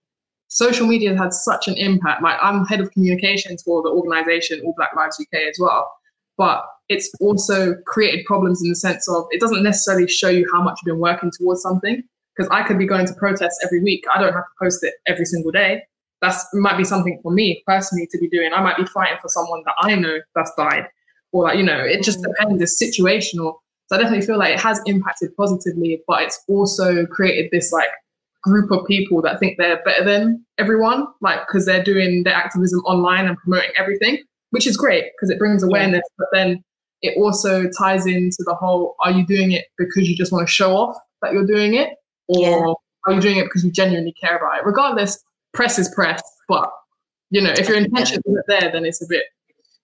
social 0.47 0.87
media 0.87 1.09
has 1.11 1.19
had 1.19 1.33
such 1.33 1.67
an 1.67 1.75
impact. 1.75 2.23
Like 2.23 2.37
I'm 2.41 2.65
head 2.65 2.79
of 2.79 2.91
communications 2.91 3.61
for 3.61 3.83
the 3.83 3.89
organization 3.89 4.61
All 4.65 4.73
Black 4.75 4.95
Lives 4.95 5.19
UK 5.19 5.41
as 5.49 5.57
well. 5.59 5.93
But 6.37 6.63
it's 6.87 7.11
also 7.19 7.75
created 7.85 8.25
problems 8.25 8.63
in 8.63 8.69
the 8.69 8.75
sense 8.75 9.07
of 9.09 9.27
it 9.31 9.41
doesn't 9.41 9.61
necessarily 9.61 10.07
show 10.07 10.29
you 10.29 10.49
how 10.51 10.63
much 10.63 10.79
you've 10.81 10.93
been 10.93 11.01
working 11.01 11.31
towards 11.37 11.61
something. 11.61 12.01
Because 12.35 12.49
I 12.49 12.63
could 12.63 12.77
be 12.77 12.85
going 12.87 13.05
to 13.05 13.13
protests 13.15 13.59
every 13.65 13.83
week. 13.83 14.05
I 14.13 14.21
don't 14.21 14.31
have 14.31 14.45
to 14.45 14.51
post 14.57 14.81
it 14.85 14.93
every 15.05 15.25
single 15.25 15.51
day. 15.51 15.83
That's 16.21 16.45
might 16.53 16.77
be 16.77 16.83
something 16.83 17.19
for 17.23 17.31
me 17.31 17.63
personally 17.65 18.07
to 18.11 18.17
be 18.17 18.27
doing. 18.29 18.51
I 18.53 18.61
might 18.61 18.77
be 18.77 18.85
fighting 18.85 19.17
for 19.21 19.29
someone 19.29 19.61
that 19.65 19.75
I 19.79 19.95
know 19.95 20.19
that's 20.35 20.51
died, 20.57 20.87
or 21.31 21.43
like 21.43 21.57
you 21.57 21.63
know, 21.63 21.79
it 21.79 22.03
just 22.03 22.19
mm. 22.19 22.27
depends. 22.27 22.61
It's 22.61 22.81
situational. 22.81 23.55
So 23.87 23.95
I 23.95 23.99
definitely 23.99 24.25
feel 24.25 24.37
like 24.37 24.53
it 24.53 24.59
has 24.59 24.79
impacted 24.85 25.35
positively, 25.35 26.03
but 26.07 26.21
it's 26.21 26.43
also 26.47 27.05
created 27.07 27.49
this 27.51 27.71
like 27.71 27.89
group 28.43 28.71
of 28.71 28.85
people 28.85 29.21
that 29.21 29.39
think 29.39 29.57
they're 29.57 29.81
better 29.83 30.03
than 30.03 30.45
everyone, 30.57 31.07
like 31.21 31.39
because 31.47 31.65
they're 31.65 31.83
doing 31.83 32.23
their 32.23 32.35
activism 32.35 32.79
online 32.81 33.27
and 33.27 33.37
promoting 33.37 33.71
everything, 33.77 34.23
which 34.51 34.67
is 34.67 34.77
great 34.77 35.05
because 35.15 35.29
it 35.29 35.39
brings 35.39 35.63
awareness. 35.63 36.01
Yeah. 36.03 36.15
But 36.17 36.27
then 36.33 36.63
it 37.01 37.17
also 37.17 37.69
ties 37.69 38.05
into 38.05 38.43
the 38.45 38.55
whole: 38.55 38.95
Are 39.03 39.11
you 39.11 39.25
doing 39.25 39.51
it 39.51 39.65
because 39.77 40.07
you 40.07 40.15
just 40.15 40.31
want 40.31 40.47
to 40.47 40.51
show 40.51 40.75
off 40.75 40.97
that 41.21 41.33
you're 41.33 41.47
doing 41.47 41.75
it, 41.75 41.89
or 42.27 42.39
yeah. 42.39 42.73
are 43.07 43.13
you 43.13 43.21
doing 43.21 43.37
it 43.37 43.45
because 43.45 43.63
you 43.63 43.71
genuinely 43.71 44.13
care 44.21 44.37
about 44.37 44.59
it? 44.59 44.65
Regardless, 44.65 45.23
press 45.53 45.79
is 45.79 45.89
press, 45.93 46.21
but 46.47 46.69
you 47.29 47.41
know, 47.41 47.51
if 47.51 47.67
your 47.67 47.77
intention 47.77 48.21
isn't 48.25 48.45
there, 48.47 48.71
then 48.71 48.85
it's 48.85 49.01
a 49.01 49.07
bit. 49.07 49.23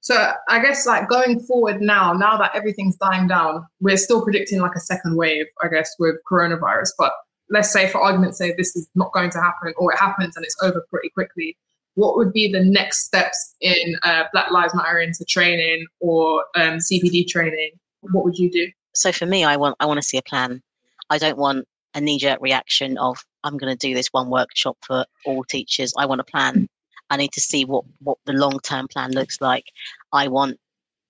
So 0.02 0.32
I 0.50 0.60
guess 0.60 0.86
like 0.86 1.10
going 1.10 1.40
forward 1.40 1.82
now, 1.82 2.14
now 2.14 2.38
that 2.38 2.52
everything's 2.54 2.96
dying 2.98 3.28
down, 3.28 3.66
we're 3.80 3.98
still 3.98 4.22
predicting 4.24 4.62
like 4.62 4.76
a 4.76 4.80
second 4.80 5.16
wave, 5.16 5.48
I 5.64 5.68
guess, 5.68 5.90
with 5.98 6.16
coronavirus. 6.32 6.90
But 6.98 7.12
let's 7.50 7.72
say, 7.72 7.90
for 7.90 8.00
argument's 8.00 8.38
sake, 8.38 8.58
this 8.58 8.76
is 8.76 8.88
not 8.96 9.12
going 9.14 9.32
to 9.32 9.42
happen, 9.42 9.74
or 9.78 9.94
it 9.94 9.98
happens 9.98 10.36
and 10.36 10.46
it's 10.46 10.56
over 10.62 10.86
pretty 10.92 11.10
quickly. 11.10 11.58
What 11.96 12.18
would 12.18 12.34
be 12.34 12.52
the 12.52 12.64
next 12.64 13.06
steps 13.06 13.56
in 13.62 13.96
uh, 14.04 14.26
Black 14.32 14.52
Lives 14.52 14.76
Matter 14.76 15.00
into 15.00 15.26
training 15.26 15.86
or 16.00 16.44
um, 16.56 16.78
CPD 16.78 17.28
training? 17.28 17.72
What 18.02 18.26
would 18.26 18.38
you 18.38 18.52
do? 18.52 18.68
So 18.94 19.12
for 19.12 19.26
me, 19.26 19.44
I 19.44 19.56
want 19.58 19.76
I 19.80 19.86
want 19.86 19.98
to 19.98 20.06
see 20.06 20.18
a 20.18 20.22
plan. 20.22 20.62
I 21.10 21.18
don't 21.18 21.38
want 21.38 21.68
a 21.96 22.02
knee 22.02 22.20
jerk 22.20 22.40
reaction 22.42 22.98
of 22.98 23.18
I'm 23.44 23.58
going 23.58 23.76
to 23.76 23.88
do 23.88 23.96
this 23.96 24.10
one 24.12 24.30
workshop 24.30 24.78
for 24.86 25.06
all 25.26 25.44
teachers. 25.44 25.94
I 25.98 26.06
want 26.06 26.22
a 26.22 26.26
plan. 26.26 26.68
I 27.10 27.18
need 27.18 27.32
to 27.34 27.42
see 27.42 27.66
what 27.66 27.86
what 28.00 28.18
the 28.26 28.34
long 28.34 28.60
term 28.60 28.88
plan 28.88 29.12
looks 29.12 29.42
like. 29.42 29.66
I 30.12 30.28
want 30.28 30.58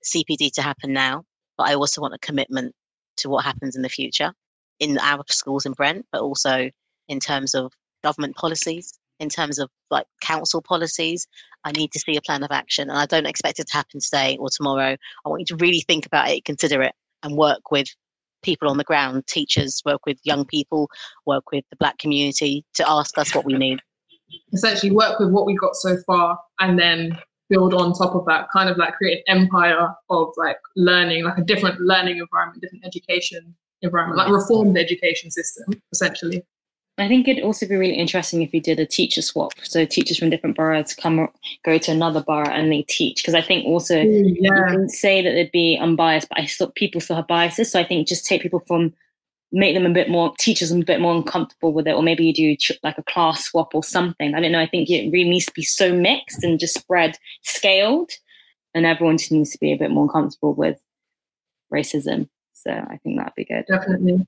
CPD 0.06 0.51
to 0.54 0.62
happen 0.62 0.94
now, 0.94 1.24
but 1.58 1.68
I 1.68 1.74
also 1.74 2.01
want 2.01 2.13
a 2.13 2.20
commitment 2.20 2.74
to 3.18 3.30
what 3.30 3.44
happens 3.44 3.75
in 3.75 3.82
the 3.82 3.89
future 3.89 4.32
in 4.80 4.98
our 5.00 5.24
schools 5.30 5.65
in 5.65 5.72
Brent, 5.72 6.06
but 6.12 6.22
also 6.22 6.70
in 7.08 7.20
terms 7.20 7.56
of 7.56 7.72
government 8.04 8.36
policies, 8.36 8.94
in 9.20 9.30
terms 9.30 9.58
of 9.58 9.70
like 9.89 10.06
council 10.22 10.62
policies. 10.62 11.27
I 11.63 11.72
need 11.72 11.92
to 11.94 12.00
see 12.00 12.15
a 12.15 12.22
plan 12.22 12.44
of 12.44 12.51
action, 12.51 12.89
and 12.89 13.00
I 13.00 13.08
don't 13.08 13.25
expect 13.25 13.60
it 13.60 13.68
to 13.68 13.74
happen 13.74 14.00
today 14.00 14.38
or 14.39 14.50
tomorrow. 14.50 14.96
I 15.25 15.30
want 15.30 15.39
you 15.39 15.58
to 15.58 15.63
really 15.63 15.82
think 15.82 16.06
about 16.06 16.30
it, 16.30 16.46
consider 16.46 16.84
it, 16.84 16.94
and 17.24 17.36
work 17.36 17.72
with 17.72 17.88
people 18.46 18.70
on 18.70 18.78
the 18.78 18.84
ground, 18.84 19.25
teachers, 19.28 19.82
work 19.86 20.06
with 20.06 20.18
young 20.24 20.46
people, 20.46 20.90
work 21.25 21.52
with 21.52 21.66
the 21.72 21.75
black 21.75 21.98
community 21.98 22.64
to 22.75 22.90
ask 22.90 23.18
us 23.18 23.34
what 23.36 23.44
we 23.44 23.54
need. 23.54 23.80
Essentially, 24.54 24.92
work 24.92 25.20
with 25.20 25.32
what 25.32 25.46
we've 25.46 25.60
got 25.60 25.75
so 25.75 25.98
far 26.06 26.40
and 26.60 26.80
then 26.80 27.18
build 27.50 27.74
on 27.74 27.94
top 27.94 28.16
of 28.16 28.25
that, 28.25 28.48
kind 28.52 28.70
of 28.70 28.78
like 28.78 28.94
create 28.94 29.24
an 29.28 29.38
empire 29.38 29.90
of 30.10 30.30
like 30.38 30.58
learning, 30.75 31.24
like 31.24 31.38
a 31.38 31.44
different 31.44 31.80
learning 31.80 32.18
environment, 32.18 32.62
different 32.62 32.86
education 32.86 33.56
environment, 33.82 34.18
like 34.18 34.30
reformed 34.30 34.78
education 34.78 35.30
system, 35.30 35.82
essentially. 35.92 36.44
I 36.98 37.10
think 37.10 37.28
it'd 37.28 37.44
also 37.44 37.68
be 37.68 37.75
really 37.75 37.96
interesting 37.96 38.42
if 38.42 38.54
we 38.54 38.62
did 38.62 38.80
a 38.80 38.86
teacher 38.86 39.22
swap. 39.22 39.52
So 39.64 39.86
teachers 39.86 40.18
from 40.18 40.30
different 40.30 40.56
boroughs 40.56 40.94
come 40.94 41.28
go 41.66 41.78
to 41.78 41.92
another 41.92 42.22
borough 42.22 42.50
and 42.50 42.72
they 42.72 42.84
teach. 42.84 43.22
Because 43.22 43.36
I 43.36 43.42
think 43.42 43.66
also 43.66 43.96
mm, 43.96 44.36
yeah. 44.40 44.56
you 44.56 44.66
can 44.66 44.90
say 44.90 45.22
that 45.22 45.32
they'd 45.32 45.52
be 45.52 45.78
unbiased, 45.78 46.30
but 46.30 46.40
I 46.40 46.46
still 46.46 46.72
people 46.72 47.02
still 47.02 47.18
have 47.18 47.28
biases. 47.28 47.72
So 47.72 47.80
I 47.80 47.84
think 47.84 48.08
just 48.08 48.25
take 48.25 48.42
people 48.42 48.62
from 48.66 48.94
make 49.52 49.75
them 49.75 49.86
a 49.86 49.94
bit 49.94 50.10
more 50.10 50.34
teachers 50.40 50.72
a 50.72 50.78
bit 50.78 51.02
more 51.02 51.16
uncomfortable 51.16 51.74
with 51.74 51.88
it, 51.88 51.96
or 51.96 52.02
maybe 52.02 52.25
you 52.25 52.34
do 52.34 52.75
like 52.82 52.98
a 52.98 53.04
class 53.04 53.46
swap 53.46 53.75
or 53.75 53.84
something. 53.84 54.34
I 54.34 54.40
don't 54.40 54.54
know. 54.54 54.60
I 54.60 54.68
think 54.68 54.90
it 54.90 55.12
really 55.12 55.30
needs 55.30 55.48
to 55.48 55.54
be 55.54 55.64
so 55.64 55.94
mixed 55.94 56.44
and 56.44 56.60
just 56.60 56.80
spread 56.80 57.18
scaled, 57.44 58.12
and 58.74 58.86
everyone 58.86 59.18
just 59.18 59.34
needs 59.34 59.52
to 59.52 59.60
be 59.60 59.74
a 59.74 59.78
bit 59.78 59.92
more 59.92 60.10
comfortable 60.10 60.54
with 60.54 60.80
racism. 61.74 62.30
So 62.54 62.72
I 62.72 62.98
think 63.04 63.18
that'd 63.18 63.36
be 63.36 63.44
good. 63.44 63.66
Definitely 63.68 64.25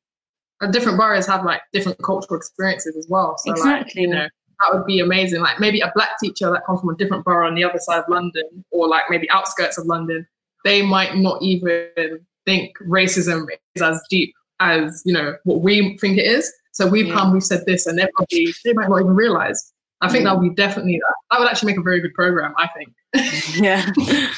and 0.62 0.74
different 0.74 0.98
boroughs 0.98 1.28
have 1.28 1.46
like 1.46 1.62
different 1.72 2.02
cultural 2.04 2.38
experiences 2.38 2.96
as 2.96 3.08
well. 3.10 3.38
So 3.38 3.52
exactly. 3.52 3.84
like, 3.86 3.96
you 3.96 4.08
know, 4.08 4.28
that 4.60 4.74
would 4.74 4.86
be 4.86 5.00
amazing. 5.00 5.42
Like 5.42 5.60
maybe 5.60 5.82
a 5.82 5.92
black 5.96 6.20
teacher 6.20 6.50
that 6.52 6.66
comes 6.66 6.80
from 6.82 6.90
a 6.90 6.96
different 6.96 7.24
borough 7.26 7.48
on 7.48 7.56
the 7.56 7.64
other 7.64 7.80
side 7.80 8.00
of 8.00 8.06
London 8.10 8.66
or 8.72 8.88
like 8.88 9.04
maybe 9.10 9.30
outskirts 9.30 9.78
of 9.78 9.86
London, 9.86 10.26
they 10.64 10.82
might 10.82 11.16
not 11.18 11.42
even 11.42 12.26
think 12.46 12.78
racism 12.88 13.46
is 13.76 13.82
as 13.82 14.02
deep 14.10 14.34
as, 14.60 15.04
you 15.06 15.14
know, 15.14 15.36
what 15.44 15.62
we 15.62 15.98
think 16.00 16.18
it 16.18 16.26
is. 16.26 16.52
So 16.72 16.88
we've 16.88 17.08
yeah. 17.08 17.14
come, 17.16 17.34
we've 17.34 17.44
said 17.44 17.66
this, 17.66 17.88
and 17.88 17.98
they 17.98 18.08
probably 18.16 18.54
they 18.64 18.74
might 18.74 18.90
not 18.90 19.02
even 19.02 19.16
realize. 19.16 19.74
I 20.02 20.10
think 20.10 20.22
mm. 20.22 20.26
that 20.26 20.38
would 20.38 20.48
be 20.48 20.56
definitely 20.56 21.00
that. 21.00 21.16
That 21.32 21.40
would 21.40 21.50
actually 21.50 21.72
make 21.72 21.80
a 21.80 21.84
very 21.84 22.00
good 22.00 22.14
program, 22.14 22.54
I 22.56 22.68
think. 22.68 22.94
yeah. 23.56 24.32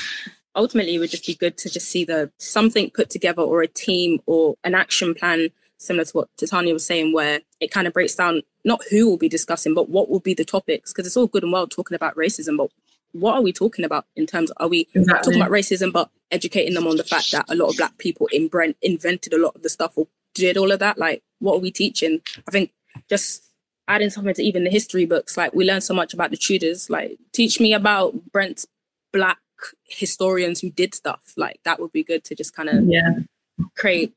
Ultimately, 0.56 0.96
it 0.96 1.00
would 1.00 1.10
just 1.10 1.26
be 1.26 1.36
good 1.36 1.58
to 1.58 1.70
just 1.70 1.90
see 1.90 2.06
the 2.06 2.32
something 2.40 2.92
put 2.92 3.10
together 3.10 3.42
or 3.42 3.62
a 3.62 3.68
team 3.68 4.20
or 4.26 4.56
an 4.64 4.74
action 4.74 5.14
plan 5.14 5.50
similar 5.80 6.06
to 6.06 6.12
what 6.12 6.30
Titania 6.38 6.74
was 6.74 6.86
saying, 6.86 7.14
where 7.14 7.42
it 7.60 7.72
kind 7.72 7.88
of 7.88 7.94
breaks 7.94 8.14
down 8.14 8.42
not 8.64 8.82
who 8.92 9.10
will 9.10 9.18
be 9.18 9.30
discussing, 9.30 9.74
but 9.74 9.90
what 9.90 10.10
will 10.10 10.20
be 10.20 10.34
the 10.34 10.46
topics. 10.46 10.92
Because 10.92 11.08
it's 11.08 11.18
all 11.18 11.28
good 11.28 11.44
and 11.44 11.52
well 11.52 11.68
talking 11.68 11.96
about 11.96 12.16
racism, 12.16 12.58
but 12.58 12.70
what 13.14 13.36
are 13.36 13.42
we 13.42 13.52
talking 13.52 13.86
about 13.86 14.06
in 14.16 14.28
terms 14.28 14.52
of 14.52 14.58
are 14.60 14.68
we 14.70 14.88
exactly. 14.94 15.34
talking 15.34 15.42
about 15.42 15.52
racism, 15.52 15.92
but 15.92 16.12
educating 16.32 16.76
them 16.76 16.86
on 16.86 16.98
the 16.98 17.04
fact 17.04 17.32
that 17.32 17.46
a 17.50 17.56
lot 17.56 17.70
of 17.70 17.78
black 17.78 17.98
people 17.98 18.28
in 18.32 18.48
Brent 18.48 18.78
invented 18.82 19.34
a 19.34 19.42
lot 19.42 19.56
of 19.56 19.64
the 19.64 19.70
stuff 19.70 19.94
or 19.96 20.08
did 20.36 20.58
all 20.58 20.72
of 20.72 20.80
that? 20.80 20.98
Like, 20.98 21.24
what 21.40 21.56
are 21.56 21.60
we 21.60 21.72
teaching? 21.72 22.22
I 22.48 22.52
think 22.52 22.72
just 23.10 23.44
adding 23.88 24.12
something 24.12 24.36
to 24.36 24.44
even 24.44 24.64
the 24.64 24.70
history 24.70 25.06
books, 25.06 25.38
like 25.38 25.54
we 25.54 25.66
learn 25.66 25.82
so 25.82 25.94
much 25.94 26.14
about 26.14 26.30
the 26.30 26.38
Tudors. 26.38 26.90
Like, 26.90 27.18
teach 27.34 27.60
me 27.60 27.74
about 27.74 28.32
Brent's 28.32 28.68
black 29.12 29.40
historians 29.88 30.60
who 30.60 30.70
did 30.70 30.94
stuff. 30.94 31.34
Like, 31.36 31.60
that 31.64 31.80
would 31.80 31.92
be 31.92 32.04
good 32.04 32.24
to 32.26 32.36
just 32.36 32.56
kind 32.56 32.70
of 32.70 32.86
yeah. 32.86 33.20
create 33.76 34.14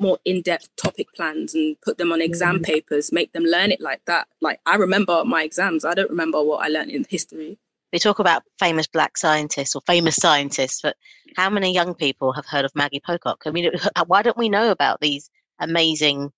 more 0.00 0.18
in-depth 0.24 0.68
topic 0.76 1.08
plans 1.14 1.54
and 1.54 1.80
put 1.82 1.98
them 1.98 2.12
on 2.12 2.22
exam 2.22 2.58
mm. 2.58 2.64
papers 2.64 3.12
make 3.12 3.32
them 3.32 3.44
learn 3.44 3.70
it 3.70 3.80
like 3.80 4.04
that. 4.06 4.28
Like 4.40 4.60
i 4.66 4.76
remember 4.76 5.24
my 5.24 5.42
exams. 5.42 5.84
I 5.84 5.94
don't 5.94 6.10
remember 6.10 6.42
what 6.42 6.64
i 6.64 6.68
learned 6.68 6.90
in 6.90 7.04
history. 7.08 7.58
We 7.92 7.98
talk 7.98 8.20
about 8.20 8.44
famous 8.58 8.86
black 8.86 9.18
scientists 9.18 9.74
or 9.74 9.82
famous 9.86 10.16
scientists 10.16 10.80
but 10.82 10.96
how 11.36 11.50
many 11.50 11.72
young 11.72 11.94
people 11.94 12.32
have 12.32 12.46
heard 12.46 12.64
of 12.64 12.74
maggie 12.74 13.00
pocock? 13.00 13.42
I 13.46 13.50
mean 13.50 13.70
why 14.06 14.22
don't 14.22 14.38
we 14.38 14.48
know 14.48 14.70
about 14.70 15.00
these 15.00 15.30
amazing 15.58 16.32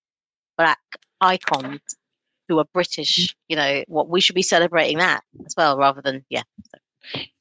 black 0.59 0.81
icons 1.21 1.81
who 2.49 2.59
are 2.59 2.67
british 2.75 3.35
you 3.49 3.57
know 3.57 3.85
what 3.87 4.09
we 4.09 4.21
should 4.21 4.35
be 4.35 4.43
celebrating 4.43 4.99
that 4.99 5.23
as 5.47 5.55
well 5.57 5.79
rather 5.79 6.03
than 6.03 6.25
yeah. 6.29 6.43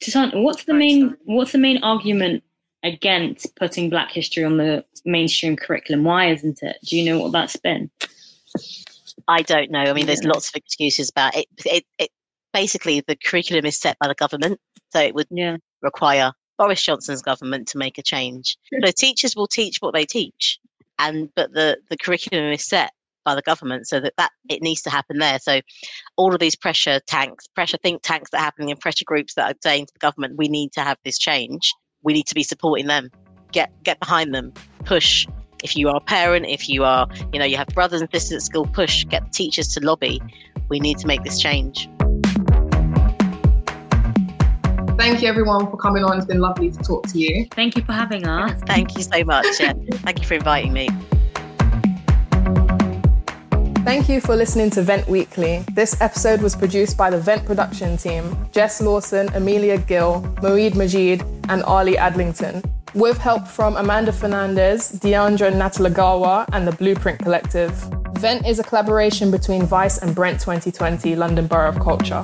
So. 0.02 0.30
what's 0.34 0.66
the 0.66 0.74
main 0.74 1.18
what's 1.26 1.52
the 1.52 1.58
main 1.58 1.84
argument 1.84 2.44
against 2.84 3.56
putting 3.56 3.90
Black 3.90 4.12
history 4.12 4.44
on 4.44 4.58
the 4.58 4.84
mainstream 5.06 5.56
curriculum. 5.56 6.04
Why 6.04 6.32
isn't 6.32 6.60
it? 6.62 6.78
Do 6.86 6.98
you 6.98 7.06
know 7.06 7.20
what 7.20 7.32
that's 7.32 7.58
been? 7.58 7.90
I 9.28 9.42
don't 9.42 9.72
know. 9.72 9.82
I 9.82 9.94
mean, 9.94 10.08
there's 10.08 10.24
lots 10.24 10.50
of 10.50 10.56
excuses 10.56 11.10
about 11.10 11.36
it. 11.36 11.46
It, 11.66 11.86
it 12.00 12.10
basically 12.54 13.02
the 13.02 13.16
curriculum 13.16 13.66
is 13.66 13.80
set 13.80 13.98
by 14.00 14.08
the 14.08 14.16
government, 14.16 14.60
so 14.92 15.00
it 15.00 15.16
would 15.16 15.28
yeah. 15.30 15.58
require 15.82 16.32
Boris 16.58 16.82
Johnson's 16.82 17.22
government 17.22 17.68
to 17.70 17.78
make 17.78 17.98
a 17.98 18.04
change. 18.04 18.58
So 18.84 18.92
teachers 18.92 19.36
will 19.36 19.48
teach 19.48 19.78
what 19.80 19.94
they 19.94 20.06
teach, 20.06 20.60
and 21.00 21.30
but 21.36 21.54
the 21.54 21.78
the 21.90 21.98
curriculum 21.98 22.52
is 22.52 22.68
set 22.68 22.92
by 23.24 23.36
the 23.36 23.42
government, 23.44 23.88
so 23.88 24.00
that 24.00 24.14
that 24.18 24.32
it 24.50 24.62
needs 24.62 24.82
to 24.84 24.90
happen 24.90 25.20
there. 25.20 25.40
So 25.40 25.62
all 26.18 26.34
of 26.34 26.40
these 26.40 26.56
pressure 26.56 27.00
tanks, 27.06 27.46
pressure 27.54 27.78
think 27.78 28.02
tanks 28.02 28.32
that 28.32 28.40
are 28.40 28.44
happening, 28.44 28.72
and 28.72 28.80
pressure 28.80 29.06
groups 29.06 29.36
that 29.36 29.52
are 29.52 29.58
saying 29.62 29.86
to 29.86 29.94
the 29.94 30.00
government, 30.00 30.38
we 30.38 30.48
need 30.48 30.72
to 30.74 30.82
have 30.82 30.98
this 31.06 31.20
change 31.20 31.72
we 32.04 32.14
need 32.14 32.28
to 32.28 32.36
be 32.36 32.44
supporting 32.44 32.88
them. 32.88 33.10
Get 33.52 33.72
get 33.84 34.00
behind 34.00 34.34
them. 34.34 34.54
Push. 34.86 35.28
If 35.64 35.76
you 35.76 35.90
are 35.90 35.98
a 35.98 36.02
parent, 36.02 36.48
if 36.48 36.68
you 36.68 36.84
are, 36.84 37.08
you 37.32 37.40
know, 37.40 37.46
you 37.46 37.56
have 37.56 37.68
brothers 37.68 38.02
and 38.02 38.10
sisters 38.12 38.38
at 38.38 38.42
school, 38.42 38.66
push. 38.66 39.06
Get 39.06 39.26
the 39.26 39.30
teachers 39.30 39.68
to 39.76 39.80
lobby. 39.86 40.22
We 40.70 40.80
need 40.80 40.98
to 41.00 41.08
make 41.08 41.24
this 41.24 41.40
change. 41.40 41.88
Thank 44.98 45.22
you 45.22 45.28
everyone 45.28 45.70
for 45.70 45.78
coming 45.78 46.04
on. 46.04 46.18
It's 46.18 46.28
been 46.28 46.42
lovely 46.42 46.72
to 46.72 46.78
talk 46.78 47.08
to 47.08 47.20
you. 47.20 47.48
Thank 47.52 47.76
you 47.76 47.84
for 47.84 47.94
having 47.94 48.28
us. 48.28 48.60
Thank 48.68 48.96
you 48.96 49.04
so 49.04 49.24
much. 49.24 49.60
Yeah. 49.60 49.74
Thank 50.04 50.20
you 50.20 50.28
for 50.28 50.36
inviting 50.36 50.74
me. 50.74 50.90
Thank 53.84 54.08
you 54.08 54.22
for 54.22 54.36
listening 54.36 54.70
to 54.72 54.84
Vent 54.84 55.08
Weekly. 55.08 55.66
This 55.72 56.00
episode 56.02 56.44
was 56.44 56.56
produced 56.56 56.98
by 56.98 57.10
the 57.10 57.18
Vent 57.18 57.46
production 57.48 57.98
team 57.98 58.38
Jess 58.52 58.80
Lawson, 58.80 59.28
Amelia 59.34 59.80
Gill, 59.80 60.22
Moeed 60.44 60.76
Majid, 60.76 61.24
and 61.50 61.64
Ali 61.64 61.96
Adlington, 61.96 62.64
with 62.94 63.18
help 63.18 63.48
from 63.48 63.76
Amanda 63.78 64.14
Fernandez, 64.14 64.92
Deandra 64.92 65.52
Natalagawa, 65.52 66.46
and 66.54 66.68
the 66.68 66.74
Blueprint 66.74 67.20
Collective. 67.20 67.72
Vent 68.14 68.46
is 68.46 68.60
a 68.60 68.64
collaboration 68.64 69.32
between 69.32 69.64
Vice 69.64 69.98
and 69.98 70.14
Brent 70.14 70.40
2020 70.40 71.16
London 71.16 71.48
Borough 71.48 71.70
of 71.70 71.80
Culture. 71.80 72.24